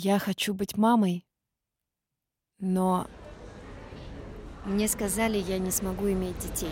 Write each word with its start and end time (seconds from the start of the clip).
Я 0.00 0.20
хочу 0.20 0.54
быть 0.54 0.76
мамой, 0.76 1.26
но 2.60 3.08
Мне 4.64 4.86
сказали, 4.86 5.38
я 5.38 5.58
не 5.58 5.72
смогу 5.72 6.08
иметь 6.12 6.38
детей. 6.38 6.70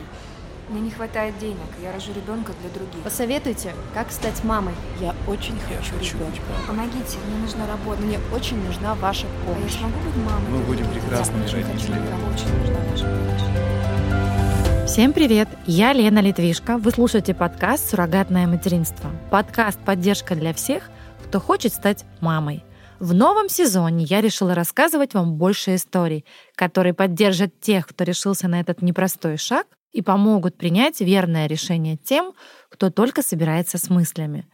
Мне 0.69 0.81
не 0.81 0.91
хватает 0.93 1.37
денег, 1.39 1.67
я 1.83 1.93
рожу 1.93 2.13
ребенка 2.13 2.53
для 2.61 2.71
других. 2.71 3.03
Посоветуйте, 3.03 3.75
как 3.95 4.13
стать 4.13 4.45
мамой. 4.45 4.75
я 5.01 5.13
очень 5.27 5.57
Я 5.69 5.79
хочу 5.79 5.95
хочу 5.99 6.19
ребенка. 6.19 6.41
Помогите, 6.69 7.19
мне 7.27 7.41
нужна 7.41 7.67
работа. 7.67 8.01
Мне 8.01 8.21
очень 8.33 8.65
нужна 8.65 8.95
ваша 8.95 9.27
А 9.27 9.49
я 9.49 9.55
помощь. 9.57 9.73
смогу 9.73 9.99
быть 9.99 10.17
мамой? 10.25 10.49
Мы 10.49 10.59
будем 10.61 10.89
прекрасными 10.93 11.41
Я 11.41 11.47
очень 11.47 11.65
хочу 11.65 11.73
родителями. 11.73 12.07
ребенка, 12.07 12.33
очень 12.33 12.59
нужна 12.59 12.79
ваша 12.93 13.05
помощь. 13.07 14.89
Всем 14.89 15.13
привет! 15.13 15.49
Я 15.67 15.93
Лена 15.93 16.21
Литвишко. 16.21 16.79
Вы 16.79 16.93
слушаете 16.93 17.35
подкаст 17.35 17.91
«Суррогатное 17.91 18.47
материнство». 18.47 19.11
Подкаст 19.33 19.81
«Поддержка 19.81 20.37
для 20.37 20.55
всех, 20.55 20.89
кто 21.25 21.41
хочет 21.41 21.73
стать 21.73 22.05
мамой». 22.21 22.63
В 22.99 23.13
новом 23.13 23.51
сезоне 23.51 24.05
я 24.05 24.23
решила 24.23 24.55
рассказывать 24.55 25.13
вам 25.13 25.35
больше 25.35 25.75
историй, 25.75 26.25
которые 26.55 26.95
поддержат 26.95 27.61
тех, 27.61 27.87
кто 27.87 28.05
решился 28.05 28.49
на 28.49 28.59
этот 28.59 28.81
непростой 28.81 29.37
шаг 29.37 29.67
и 29.93 30.01
помогут 30.01 30.57
принять 30.57 31.01
верное 31.01 31.47
решение 31.47 31.99
тем, 31.99 32.33
кто 32.71 32.91
только 32.91 33.21
собирается 33.21 33.77
с 33.77 33.91
мыслями. 33.91 34.47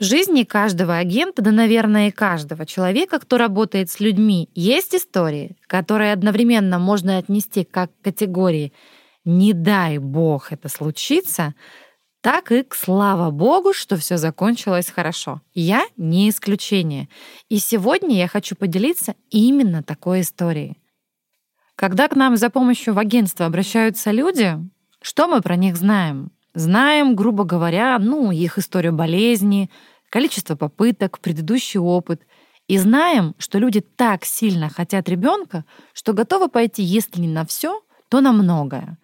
В 0.00 0.02
жизни 0.02 0.42
каждого 0.42 0.96
агента, 0.96 1.40
да, 1.40 1.52
наверное, 1.52 2.08
и 2.08 2.10
каждого 2.10 2.66
человека, 2.66 3.20
кто 3.20 3.38
работает 3.38 3.90
с 3.90 4.00
людьми, 4.00 4.50
есть 4.56 4.92
истории, 4.92 5.56
которые 5.68 6.12
одновременно 6.12 6.80
можно 6.80 7.18
отнести 7.18 7.62
как 7.62 7.92
к 7.92 8.04
категории 8.04 8.72
«не 9.24 9.52
дай 9.52 9.98
бог 9.98 10.50
это 10.50 10.68
случится», 10.68 11.54
так 12.24 12.52
и 12.52 12.64
слава 12.70 13.30
богу, 13.30 13.74
что 13.74 13.98
все 13.98 14.16
закончилось 14.16 14.88
хорошо. 14.88 15.42
Я 15.52 15.84
не 15.98 16.30
исключение. 16.30 17.10
И 17.50 17.58
сегодня 17.58 18.16
я 18.16 18.28
хочу 18.28 18.56
поделиться 18.56 19.14
именно 19.28 19.82
такой 19.82 20.22
историей. 20.22 20.78
Когда 21.76 22.08
к 22.08 22.16
нам 22.16 22.38
за 22.38 22.48
помощью 22.48 22.94
в 22.94 22.98
агентство 22.98 23.44
обращаются 23.44 24.10
люди, 24.10 24.56
что 25.02 25.28
мы 25.28 25.42
про 25.42 25.56
них 25.56 25.76
знаем? 25.76 26.32
Знаем, 26.54 27.14
грубо 27.14 27.44
говоря, 27.44 27.98
ну, 27.98 28.30
их 28.30 28.56
историю 28.56 28.94
болезни, 28.94 29.70
количество 30.08 30.56
попыток, 30.56 31.18
предыдущий 31.18 31.78
опыт. 31.78 32.22
И 32.68 32.78
знаем, 32.78 33.34
что 33.36 33.58
люди 33.58 33.80
так 33.80 34.24
сильно 34.24 34.70
хотят 34.70 35.10
ребенка, 35.10 35.66
что 35.92 36.14
готовы 36.14 36.48
пойти, 36.48 36.82
если 36.82 37.20
не 37.20 37.28
на 37.28 37.44
все, 37.44 37.82
то 38.08 38.22
на 38.22 38.32
многое. 38.32 38.96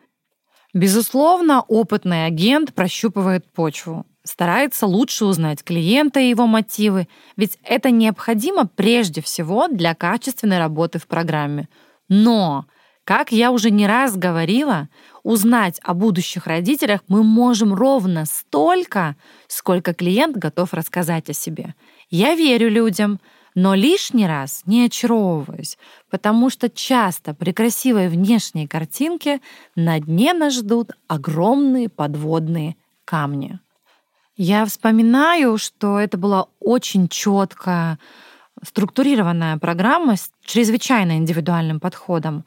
Безусловно, 0.72 1.62
опытный 1.62 2.26
агент 2.26 2.74
прощупывает 2.74 3.50
почву, 3.52 4.06
старается 4.22 4.86
лучше 4.86 5.24
узнать 5.24 5.64
клиента 5.64 6.20
и 6.20 6.28
его 6.28 6.46
мотивы, 6.46 7.08
ведь 7.36 7.58
это 7.64 7.90
необходимо 7.90 8.66
прежде 8.66 9.20
всего 9.20 9.66
для 9.66 9.94
качественной 9.94 10.58
работы 10.58 11.00
в 11.00 11.08
программе. 11.08 11.68
Но, 12.08 12.66
как 13.04 13.32
я 13.32 13.50
уже 13.50 13.70
не 13.70 13.86
раз 13.88 14.16
говорила, 14.16 14.88
узнать 15.24 15.80
о 15.82 15.92
будущих 15.94 16.46
родителях 16.46 17.00
мы 17.08 17.24
можем 17.24 17.74
ровно 17.74 18.24
столько, 18.24 19.16
сколько 19.48 19.92
клиент 19.92 20.36
готов 20.36 20.72
рассказать 20.72 21.28
о 21.30 21.32
себе. 21.32 21.74
Я 22.10 22.36
верю 22.36 22.70
людям, 22.70 23.20
но 23.54 23.74
лишний 23.74 24.26
раз 24.26 24.62
не 24.66 24.86
очаровываюсь, 24.86 25.78
потому 26.10 26.50
что 26.50 26.68
часто 26.68 27.34
при 27.34 27.52
красивой 27.52 28.08
внешней 28.08 28.66
картинке 28.66 29.40
на 29.74 29.98
дне 29.98 30.32
нас 30.32 30.54
ждут 30.54 30.92
огромные 31.08 31.88
подводные 31.88 32.76
камни. 33.04 33.58
Я 34.36 34.64
вспоминаю, 34.64 35.58
что 35.58 35.98
это 35.98 36.16
была 36.16 36.46
очень 36.60 37.08
четко 37.08 37.98
структурированная 38.62 39.58
программа 39.58 40.16
с 40.16 40.30
чрезвычайно 40.44 41.18
индивидуальным 41.18 41.80
подходом. 41.80 42.44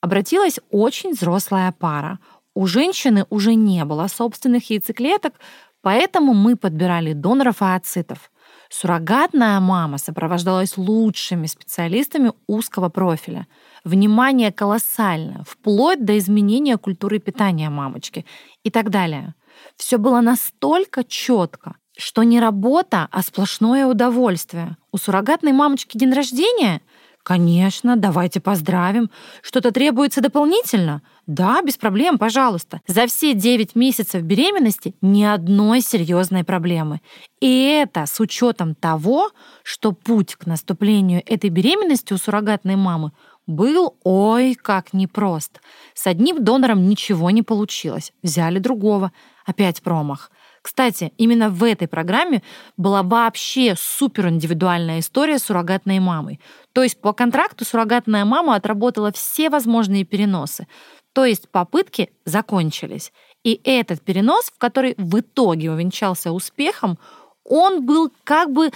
Обратилась 0.00 0.60
очень 0.70 1.12
взрослая 1.12 1.72
пара. 1.72 2.18
У 2.54 2.66
женщины 2.66 3.26
уже 3.30 3.54
не 3.54 3.84
было 3.84 4.06
собственных 4.08 4.70
яйцеклеток, 4.70 5.34
поэтому 5.82 6.34
мы 6.34 6.56
подбирали 6.56 7.12
доноров 7.12 7.62
ооцитов. 7.62 8.30
Суррогатная 8.70 9.60
мама 9.60 9.98
сопровождалась 9.98 10.76
лучшими 10.76 11.46
специалистами 11.46 12.32
узкого 12.46 12.90
профиля. 12.90 13.46
Внимание 13.84 14.52
колоссальное, 14.52 15.42
вплоть 15.48 16.04
до 16.04 16.18
изменения 16.18 16.76
культуры 16.76 17.18
питания 17.18 17.70
мамочки 17.70 18.26
и 18.64 18.70
так 18.70 18.90
далее. 18.90 19.34
Все 19.76 19.96
было 19.96 20.20
настолько 20.20 21.02
четко, 21.02 21.76
что 21.96 22.22
не 22.22 22.40
работа, 22.40 23.08
а 23.10 23.22
сплошное 23.22 23.86
удовольствие. 23.86 24.76
У 24.92 24.98
суррогатной 24.98 25.52
мамочки 25.52 25.96
день 25.96 26.12
рождения? 26.12 26.82
Конечно, 27.28 27.96
давайте 27.96 28.40
поздравим. 28.40 29.10
Что-то 29.42 29.70
требуется 29.70 30.22
дополнительно? 30.22 31.02
Да, 31.26 31.60
без 31.60 31.76
проблем, 31.76 32.16
пожалуйста. 32.16 32.80
За 32.86 33.06
все 33.06 33.34
9 33.34 33.74
месяцев 33.74 34.22
беременности 34.22 34.94
ни 35.02 35.24
одной 35.24 35.82
серьезной 35.82 36.42
проблемы. 36.42 37.02
И 37.38 37.64
это 37.64 38.06
с 38.06 38.18
учетом 38.18 38.74
того, 38.74 39.30
что 39.62 39.92
путь 39.92 40.36
к 40.36 40.46
наступлению 40.46 41.22
этой 41.26 41.50
беременности 41.50 42.14
у 42.14 42.16
суррогатной 42.16 42.76
мамы 42.76 43.12
был 43.46 43.98
ой 44.04 44.54
как 44.54 44.94
непрост. 44.94 45.60
С 45.92 46.06
одним 46.06 46.42
донором 46.42 46.88
ничего 46.88 47.28
не 47.30 47.42
получилось. 47.42 48.14
Взяли 48.22 48.58
другого. 48.58 49.12
Опять 49.44 49.82
промах. 49.82 50.30
Кстати, 50.68 51.14
именно 51.16 51.48
в 51.48 51.64
этой 51.64 51.88
программе 51.88 52.42
была 52.76 53.02
вообще 53.02 53.74
супер 53.74 54.28
индивидуальная 54.28 55.00
история 55.00 55.38
с 55.38 55.44
суррогатной 55.44 55.98
мамой. 55.98 56.40
То 56.74 56.82
есть 56.82 57.00
по 57.00 57.14
контракту 57.14 57.64
суррогатная 57.64 58.26
мама 58.26 58.54
отработала 58.54 59.10
все 59.10 59.48
возможные 59.48 60.04
переносы. 60.04 60.66
То 61.14 61.24
есть 61.24 61.48
попытки 61.48 62.10
закончились. 62.26 63.14
И 63.44 63.58
этот 63.64 64.02
перенос, 64.02 64.50
в 64.54 64.58
который 64.58 64.94
в 64.98 65.18
итоге 65.18 65.70
увенчался 65.70 66.32
успехом, 66.32 66.98
он 67.44 67.86
был 67.86 68.12
как 68.24 68.52
бы 68.52 68.70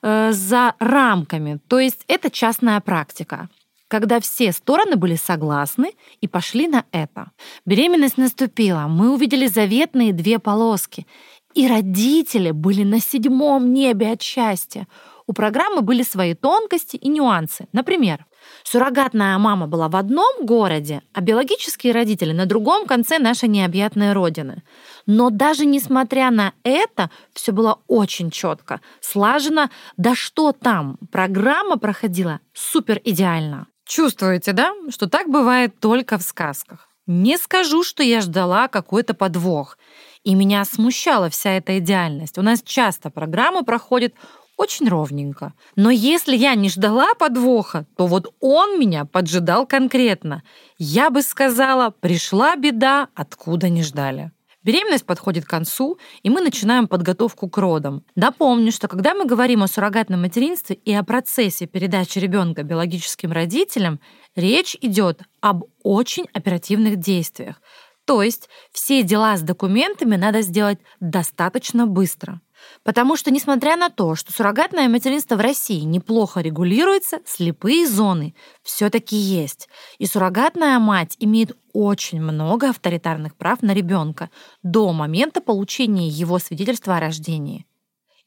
э, 0.00 0.32
за 0.32 0.74
рамками. 0.78 1.60
То 1.68 1.78
есть 1.78 2.04
это 2.08 2.30
частная 2.30 2.80
практика 2.80 3.50
когда 3.94 4.18
все 4.18 4.50
стороны 4.50 4.96
были 4.96 5.14
согласны 5.14 5.92
и 6.20 6.26
пошли 6.26 6.66
на 6.66 6.84
это. 6.90 7.30
Беременность 7.64 8.18
наступила, 8.18 8.88
мы 8.88 9.14
увидели 9.14 9.46
заветные 9.46 10.12
две 10.12 10.40
полоски, 10.40 11.06
и 11.54 11.68
родители 11.68 12.50
были 12.50 12.82
на 12.82 13.00
седьмом 13.00 13.72
небе 13.72 14.12
от 14.12 14.22
счастья. 14.22 14.86
У 15.26 15.32
программы 15.32 15.80
были 15.80 16.02
свои 16.02 16.34
тонкости 16.34 16.96
и 16.96 17.08
нюансы. 17.08 17.66
Например, 17.72 18.26
суррогатная 18.62 19.38
мама 19.38 19.66
была 19.66 19.88
в 19.88 19.96
одном 19.96 20.44
городе, 20.44 21.00
а 21.14 21.22
биологические 21.22 21.94
родители 21.94 22.32
на 22.32 22.44
другом 22.44 22.86
конце 22.86 23.18
нашей 23.18 23.48
необъятной 23.48 24.12
родины. 24.12 24.62
Но 25.06 25.30
даже 25.30 25.64
несмотря 25.64 26.30
на 26.30 26.52
это, 26.62 27.10
все 27.32 27.52
было 27.52 27.78
очень 27.86 28.30
четко, 28.30 28.80
слажено. 29.00 29.70
Да 29.96 30.14
что 30.14 30.52
там, 30.52 30.98
программа 31.10 31.78
проходила 31.78 32.40
супер 32.52 33.00
идеально. 33.02 33.66
Чувствуете, 33.86 34.52
да, 34.52 34.72
что 34.90 35.08
так 35.08 35.28
бывает 35.28 35.78
только 35.78 36.18
в 36.18 36.22
сказках? 36.22 36.88
Не 37.06 37.36
скажу, 37.36 37.82
что 37.82 38.02
я 38.02 38.22
ждала 38.22 38.68
какой-то 38.68 39.12
подвох. 39.12 39.76
И 40.24 40.34
меня 40.34 40.64
смущала 40.64 41.28
вся 41.28 41.50
эта 41.50 41.78
идеальность. 41.78 42.38
У 42.38 42.42
нас 42.42 42.62
часто 42.62 43.10
программы 43.10 43.62
проходят 43.62 44.14
очень 44.56 44.88
ровненько. 44.88 45.52
Но 45.76 45.90
если 45.90 46.34
я 46.34 46.54
не 46.54 46.70
ждала 46.70 47.14
подвоха, 47.14 47.86
то 47.96 48.06
вот 48.06 48.32
он 48.40 48.78
меня 48.80 49.04
поджидал 49.04 49.66
конкретно. 49.66 50.42
Я 50.78 51.10
бы 51.10 51.22
сказала, 51.22 51.90
пришла 51.90 52.56
беда, 52.56 53.08
откуда 53.14 53.68
не 53.68 53.82
ждали. 53.82 54.30
Беременность 54.62 55.04
подходит 55.04 55.44
к 55.44 55.50
концу, 55.50 55.98
и 56.22 56.30
мы 56.30 56.40
начинаем 56.40 56.88
подготовку 56.88 57.50
к 57.50 57.58
родам. 57.58 58.02
Напомню, 58.16 58.72
что 58.72 58.88
когда 58.88 59.12
мы 59.12 59.26
говорим 59.26 59.62
о 59.62 59.68
суррогатном 59.68 60.22
материнстве 60.22 60.76
и 60.76 60.92
о 60.94 61.04
процессе 61.04 61.66
передачи 61.66 62.18
ребенка 62.18 62.62
биологическим 62.62 63.30
родителям, 63.30 64.00
речь 64.34 64.74
идет 64.80 65.20
об 65.42 65.64
очень 65.82 66.28
оперативных 66.32 66.96
действиях. 66.96 67.60
То 68.04 68.22
есть 68.22 68.48
все 68.72 69.02
дела 69.02 69.36
с 69.36 69.42
документами 69.42 70.16
надо 70.16 70.42
сделать 70.42 70.78
достаточно 71.00 71.86
быстро. 71.86 72.40
Потому 72.82 73.16
что, 73.16 73.30
несмотря 73.30 73.76
на 73.76 73.90
то, 73.90 74.14
что 74.14 74.32
суррогатное 74.32 74.88
материнство 74.88 75.36
в 75.36 75.40
России 75.40 75.80
неплохо 75.80 76.40
регулируется, 76.40 77.20
слепые 77.24 77.86
зоны 77.86 78.34
все-таки 78.62 79.16
есть. 79.16 79.68
И 79.98 80.06
суррогатная 80.06 80.78
мать 80.78 81.16
имеет 81.18 81.56
очень 81.72 82.20
много 82.20 82.70
авторитарных 82.70 83.36
прав 83.36 83.62
на 83.62 83.74
ребенка 83.74 84.30
до 84.62 84.92
момента 84.92 85.40
получения 85.40 86.08
его 86.08 86.38
свидетельства 86.38 86.96
о 86.96 87.00
рождении. 87.00 87.66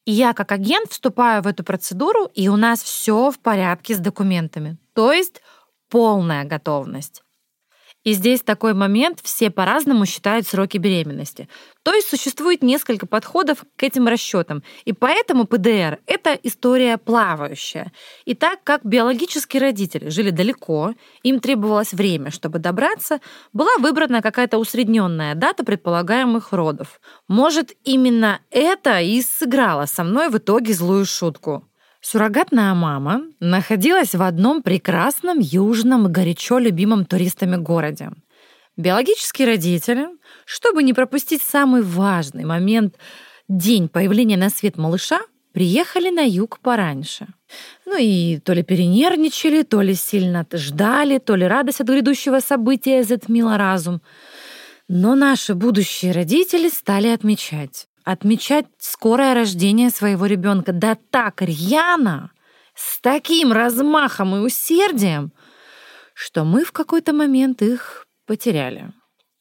И 0.05 0.11
я 0.11 0.33
как 0.33 0.51
агент 0.51 0.91
вступаю 0.91 1.41
в 1.41 1.47
эту 1.47 1.63
процедуру, 1.63 2.29
и 2.33 2.47
у 2.47 2.55
нас 2.55 2.81
все 2.81 3.29
в 3.29 3.39
порядке 3.39 3.95
с 3.95 3.99
документами. 3.99 4.77
То 4.93 5.11
есть 5.11 5.41
полная 5.89 6.45
готовность. 6.45 7.23
И 8.07 8.13
здесь 8.13 8.39
такой 8.41 8.73
момент, 8.73 9.19
все 9.21 9.51
по-разному 9.51 10.05
считают 10.05 10.47
сроки 10.47 10.77
беременности. 10.77 11.49
То 11.83 11.93
есть 11.93 12.07
существует 12.07 12.63
несколько 12.63 13.05
подходов 13.05 13.65
к 13.75 13.83
этим 13.83 14.07
расчетам. 14.07 14.63
И 14.85 14.93
поэтому 14.93 15.43
ПДР— 15.43 15.99
это 16.05 16.39
история 16.41 16.97
плавающая. 16.97 17.91
И 18.23 18.33
так 18.33 18.63
как 18.63 18.85
биологические 18.85 19.61
родители 19.61 20.07
жили 20.07 20.29
далеко, 20.29 20.93
им 21.23 21.41
требовалось 21.41 21.91
время, 21.91 22.31
чтобы 22.31 22.59
добраться, 22.59 23.19
была 23.51 23.75
выбрана 23.77 24.21
какая-то 24.21 24.57
усредненная 24.57 25.35
дата 25.35 25.65
предполагаемых 25.65 26.53
родов. 26.53 27.01
Может, 27.27 27.73
именно 27.83 28.39
это 28.51 29.01
и 29.01 29.21
сыграло 29.21 29.85
со 29.85 30.05
мной 30.05 30.29
в 30.29 30.37
итоге 30.37 30.73
злую 30.73 31.05
шутку. 31.05 31.66
Суррогатная 32.09 32.73
мама 32.73 33.23
находилась 33.41 34.15
в 34.15 34.21
одном 34.21 34.63
прекрасном 34.63 35.39
южном 35.39 36.09
горячо 36.09 36.57
любимом 36.57 37.03
туристами 37.03 37.57
городе. 37.57 38.11
Биологические 38.77 39.49
родители, 39.49 40.07
чтобы 40.45 40.83
не 40.83 40.93
пропустить 40.93 41.41
самый 41.41 41.81
важный 41.81 42.45
момент 42.45 42.95
день 43.49 43.89
появления 43.89 44.37
на 44.37 44.49
свет 44.49 44.77
малыша, 44.77 45.19
приехали 45.51 46.09
на 46.09 46.21
юг 46.21 46.59
пораньше. 46.61 47.27
Ну 47.85 47.97
и 47.99 48.37
то 48.39 48.53
ли 48.53 48.63
перенервничали, 48.63 49.63
то 49.63 49.81
ли 49.81 49.93
сильно 49.93 50.47
ждали, 50.53 51.17
то 51.17 51.35
ли 51.35 51.45
радость 51.45 51.81
от 51.81 51.87
грядущего 51.87 52.39
события 52.39 53.03
затмила 53.03 53.57
разум. 53.57 54.01
Но 54.87 55.13
наши 55.13 55.55
будущие 55.55 56.13
родители 56.13 56.69
стали 56.69 57.09
отмечать 57.09 57.89
отмечать 58.07 58.67
скорое 58.79 59.33
рождение 59.33 59.89
своего 59.89 60.27
ребенка. 60.27 60.71
Да 60.71 60.97
так 61.11 61.41
рьяно, 61.41 62.31
с 62.73 63.01
таким 63.01 63.51
размахом 63.51 64.33
и 64.33 64.39
усердием, 64.39 65.33
что 66.13 66.45
мы 66.45 66.63
в 66.63 66.71
какой-то 66.71 67.11
момент 67.11 67.61
их 67.61 68.07
потеряли. 68.25 68.93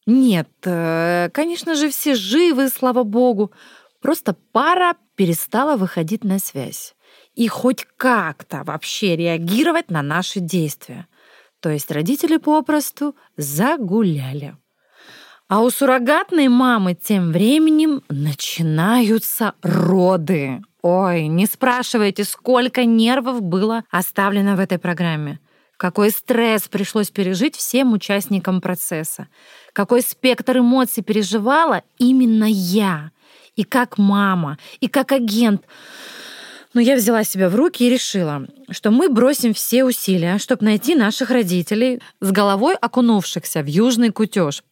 Нет, 0.04 0.48
э, 0.64 1.30
конечно 1.32 1.76
же, 1.76 1.90
все 1.90 2.16
живы, 2.16 2.68
слава 2.68 3.04
богу. 3.04 3.52
Просто 4.00 4.34
пара 4.52 4.96
перестала 5.14 5.76
выходить 5.76 6.24
на 6.24 6.40
связь 6.40 6.96
и 7.36 7.46
хоть 7.46 7.86
как-то 7.96 8.64
вообще 8.64 9.14
реагировать 9.14 9.92
на 9.92 10.02
наши 10.02 10.40
действия. 10.40 11.06
То 11.60 11.70
есть 11.70 11.92
родители 11.92 12.36
попросту 12.36 13.14
загуляли. 13.36 14.56
А 15.48 15.60
у 15.60 15.70
суррогатной 15.70 16.48
мамы 16.48 16.94
тем 16.94 17.30
временем 17.30 18.02
начинаются 18.08 19.54
роды. 19.62 20.60
Ой, 20.82 21.28
не 21.28 21.46
спрашивайте, 21.46 22.24
сколько 22.24 22.84
нервов 22.84 23.42
было 23.42 23.84
оставлено 23.92 24.56
в 24.56 24.60
этой 24.60 24.78
программе. 24.78 25.38
Какой 25.76 26.10
стресс 26.10 26.66
пришлось 26.68 27.10
пережить 27.10 27.54
всем 27.54 27.92
участникам 27.92 28.60
процесса. 28.60 29.28
Какой 29.72 30.02
спектр 30.02 30.58
эмоций 30.58 31.04
переживала 31.04 31.82
именно 31.96 32.46
я. 32.48 33.12
И 33.54 33.62
как 33.62 33.98
мама, 33.98 34.58
и 34.80 34.88
как 34.88 35.12
агент. 35.12 35.62
Но 36.74 36.80
я 36.80 36.96
взяла 36.96 37.22
себя 37.22 37.48
в 37.48 37.54
руки 37.54 37.86
и 37.86 37.90
решила, 37.90 38.48
что 38.70 38.90
мы 38.90 39.08
бросим 39.08 39.54
все 39.54 39.84
усилия, 39.84 40.38
чтобы 40.38 40.64
найти 40.64 40.96
наших 40.96 41.30
родителей, 41.30 42.02
с 42.20 42.32
головой 42.32 42.74
окунувшихся 42.74 43.62
в 43.62 43.66
южный 43.66 44.10
кутеж, 44.10 44.62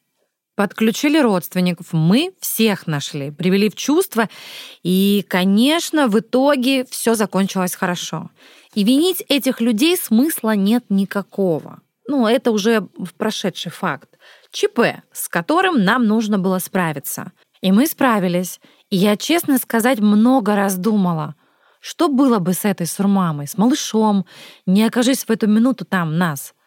Подключили 0.56 1.18
родственников, 1.18 1.92
мы 1.92 2.32
всех 2.38 2.86
нашли, 2.86 3.32
привели 3.32 3.68
в 3.68 3.74
чувство, 3.74 4.28
и, 4.84 5.26
конечно, 5.28 6.06
в 6.06 6.20
итоге 6.20 6.84
все 6.84 7.16
закончилось 7.16 7.74
хорошо. 7.74 8.30
И 8.74 8.84
винить 8.84 9.24
этих 9.28 9.60
людей 9.60 9.96
смысла 9.96 10.54
нет 10.54 10.84
никакого. 10.90 11.80
Ну, 12.06 12.28
это 12.28 12.52
уже 12.52 12.86
прошедший 13.18 13.72
факт. 13.72 14.08
ЧП, 14.52 15.02
с 15.12 15.28
которым 15.28 15.82
нам 15.82 16.06
нужно 16.06 16.38
было 16.38 16.60
справиться. 16.60 17.32
И 17.60 17.72
мы 17.72 17.86
справились. 17.88 18.60
И 18.90 18.96
я, 18.96 19.16
честно 19.16 19.58
сказать, 19.58 19.98
много 19.98 20.54
раз 20.54 20.76
думала, 20.76 21.34
что 21.80 22.06
было 22.08 22.38
бы 22.38 22.52
с 22.52 22.64
этой 22.64 22.86
сурмамой, 22.86 23.48
с 23.48 23.58
малышом, 23.58 24.24
не 24.66 24.84
окажись 24.84 25.24
в 25.24 25.30
эту 25.30 25.48
минуту 25.48 25.84
там 25.84 26.16
нас— 26.16 26.54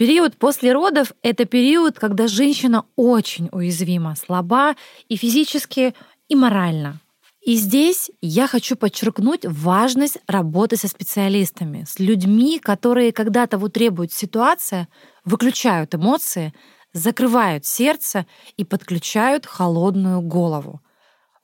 Период 0.00 0.38
после 0.38 0.72
родов— 0.72 1.12
это 1.22 1.44
период, 1.44 1.98
когда 1.98 2.26
женщина 2.26 2.86
очень 2.96 3.50
уязвима, 3.52 4.16
слаба 4.16 4.74
и 5.10 5.16
физически, 5.16 5.94
и 6.26 6.34
морально. 6.34 7.00
И 7.42 7.54
здесь 7.56 8.10
я 8.22 8.46
хочу 8.46 8.76
подчеркнуть 8.76 9.44
важность 9.44 10.16
работы 10.26 10.78
со 10.78 10.88
специалистами, 10.88 11.84
с 11.86 11.98
людьми, 11.98 12.58
которые, 12.58 13.12
когда 13.12 13.46
того 13.46 13.68
требует 13.68 14.10
ситуация, 14.10 14.88
выключают 15.26 15.94
эмоции, 15.94 16.54
закрывают 16.94 17.66
сердце 17.66 18.24
и 18.56 18.64
подключают 18.64 19.44
холодную 19.44 20.22
голову. 20.22 20.80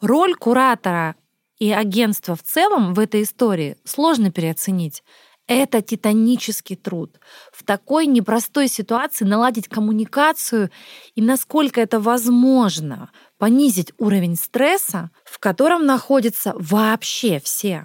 Роль 0.00 0.34
куратора 0.34 1.16
и 1.58 1.70
агентства 1.72 2.34
в 2.34 2.42
целом 2.42 2.94
в 2.94 3.00
этой 3.00 3.24
истории 3.24 3.76
сложно 3.84 4.32
переоценить. 4.32 5.02
Это 5.48 5.81
титанический 5.81 6.75
труд. 6.75 7.20
В 7.52 7.62
такой 7.62 8.06
непростой 8.06 8.66
ситуации 8.66 9.25
наладить 9.25 9.69
коммуникацию 9.69 10.70
и 11.14 11.22
насколько 11.22 11.81
это 11.81 12.00
возможно, 12.00 13.10
понизить 13.38 13.93
уровень 13.98 14.37
стресса, 14.37 15.10
в 15.25 15.38
котором 15.38 15.87
находятся 15.87 16.52
вообще 16.56 17.38
все. 17.38 17.84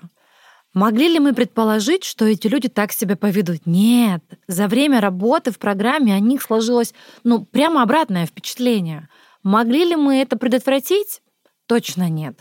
Могли 0.74 1.10
ли 1.10 1.20
мы 1.20 1.34
предположить, 1.34 2.04
что 2.04 2.26
эти 2.26 2.48
люди 2.48 2.70
так 2.70 2.94
себя 2.94 3.16
поведут? 3.16 3.66
Нет. 3.66 4.24
За 4.48 4.68
время 4.68 5.02
работы 5.02 5.52
в 5.52 5.60
программе 5.60 6.16
о 6.16 6.20
них 6.20 6.42
сложилось 6.42 6.94
ну, 7.24 7.46
прямо 7.46 7.84
обратное 7.84 8.26
впечатление. 8.26 9.10
Могли 9.44 9.84
ли 9.86 9.96
мы 9.96 10.22
это 10.22 10.38
предотвратить? 10.38 11.22
Точно 11.72 12.10
нет. 12.10 12.38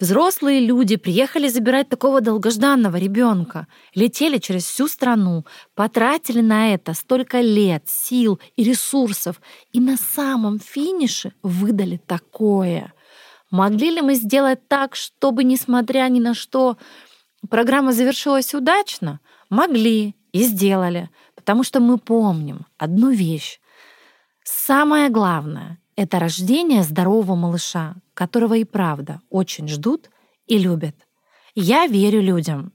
Взрослые 0.00 0.58
люди 0.58 0.96
приехали 0.96 1.46
забирать 1.46 1.88
такого 1.88 2.20
долгожданного 2.20 2.96
ребенка, 2.96 3.68
летели 3.94 4.38
через 4.38 4.64
всю 4.64 4.88
страну, 4.88 5.46
потратили 5.76 6.40
на 6.40 6.74
это 6.74 6.92
столько 6.92 7.40
лет, 7.40 7.84
сил 7.86 8.40
и 8.56 8.64
ресурсов, 8.64 9.40
и 9.70 9.78
на 9.78 9.96
самом 9.96 10.58
финише 10.58 11.32
выдали 11.44 11.96
такое. 11.96 12.92
Могли 13.52 13.88
ли 13.90 14.00
мы 14.00 14.16
сделать 14.16 14.66
так, 14.66 14.96
чтобы, 14.96 15.44
несмотря 15.44 16.08
ни 16.08 16.18
на 16.18 16.34
что, 16.34 16.76
программа 17.48 17.92
завершилась 17.92 18.52
удачно? 18.52 19.20
Могли 19.48 20.16
и 20.32 20.42
сделали, 20.42 21.08
потому 21.36 21.62
что 21.62 21.78
мы 21.78 21.98
помним 21.98 22.66
одну 22.78 23.10
вещь. 23.10 23.60
Самое 24.42 25.08
главное— 25.08 25.78
это 25.96 26.18
рождение 26.18 26.82
здорового 26.82 27.34
малыша, 27.34 27.96
которого 28.14 28.54
и 28.54 28.64
правда 28.64 29.20
очень 29.30 29.68
ждут 29.68 30.10
и 30.46 30.58
любят. 30.58 30.96
Я 31.54 31.86
верю 31.86 32.22
людям 32.22 32.72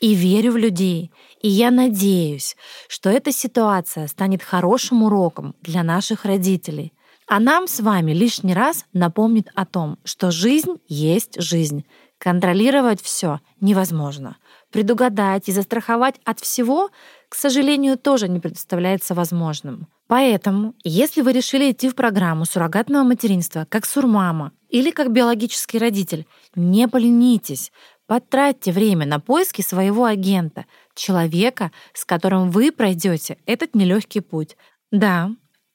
и 0.00 0.14
верю 0.14 0.52
в 0.52 0.56
людей, 0.56 1.10
и 1.40 1.48
я 1.48 1.70
надеюсь, 1.70 2.56
что 2.88 3.10
эта 3.10 3.32
ситуация 3.32 4.06
станет 4.06 4.42
хорошим 4.42 5.02
уроком 5.02 5.54
для 5.62 5.82
наших 5.82 6.24
родителей, 6.24 6.92
а 7.26 7.38
нам 7.38 7.68
с 7.68 7.80
вами 7.80 8.12
лишний 8.12 8.54
раз 8.54 8.84
напомнит 8.92 9.48
о 9.54 9.64
том, 9.64 9.98
что 10.04 10.30
жизнь 10.30 10.80
есть 10.88 11.40
жизнь. 11.40 11.84
Контролировать 12.18 13.00
все 13.00 13.40
невозможно. 13.60 14.36
Предугадать 14.70 15.48
и 15.48 15.52
застраховать 15.52 16.16
от 16.24 16.40
всего, 16.40 16.90
к 17.30 17.36
сожалению, 17.36 17.96
тоже 17.96 18.28
не 18.28 18.40
представляется 18.40 19.14
возможным. 19.14 19.86
Поэтому, 20.08 20.74
если 20.82 21.20
вы 21.22 21.32
решили 21.32 21.70
идти 21.70 21.88
в 21.88 21.94
программу 21.94 22.44
суррогатного 22.44 23.04
материнства 23.04 23.66
как 23.68 23.86
сурмама 23.86 24.50
или 24.68 24.90
как 24.90 25.12
биологический 25.12 25.78
родитель, 25.78 26.26
не 26.56 26.88
поленитесь, 26.88 27.70
потратьте 28.06 28.72
время 28.72 29.06
на 29.06 29.20
поиски 29.20 29.62
своего 29.62 30.06
агента, 30.06 30.66
человека, 30.96 31.70
с 31.94 32.04
которым 32.04 32.50
вы 32.50 32.72
пройдете 32.72 33.38
этот 33.46 33.76
нелегкий 33.76 34.20
путь. 34.20 34.56
Да, 34.90 35.30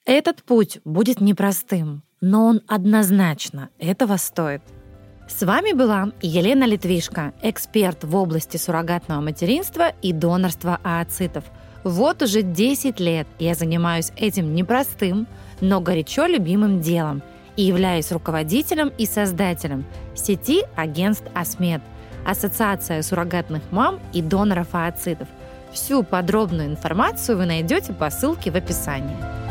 этот 0.06 0.44
путь 0.44 0.80
будет 0.84 1.22
непростым, 1.22 2.04
но 2.20 2.48
он 2.48 2.62
однозначно 2.68 3.70
этого 3.80 4.18
стоит. 4.18 4.62
С 5.27 5.46
вами 5.46 5.74
была 5.74 6.10
Елена 6.22 6.65
Литвишко, 6.65 7.34
эксперт 7.41 8.03
в 8.03 8.15
области 8.15 8.58
суррогатного 8.58 9.22
материнства 9.22 9.94
и 10.01 10.13
донорства 10.13 10.79
ооцитов– 10.84 11.44
вот 11.86 12.24
уже 12.24 12.41
10 12.41 13.00
лет 13.00 13.27
я 13.38 13.53
занимаюсь 13.53 14.12
этим 14.17 14.55
непростым, 14.55 15.27
но 15.62 15.79
горячо 15.82 16.25
любимым 16.25 16.82
делом 16.82 17.22
и 17.55 17.62
являюсь 17.62 18.12
руководителем 18.12 18.91
и 18.98 19.05
создателем 19.05 19.86
сети 20.15 20.63
агентств 20.75 21.27
«Асмед» 21.36 21.84
Ассоциация 22.25 23.03
суррогатных 23.03 23.62
мам 23.70 24.00
и 24.13 24.24
доноров 24.24 24.70
ооцитов. 24.72 25.27
Всю 25.72 26.01
подробную 26.01 26.70
информацию 26.70 27.38
вы 27.38 27.46
найдете 27.46 27.94
по 27.94 28.10
ссылке 28.10 28.50
в 28.50 28.55
описании. 28.55 29.45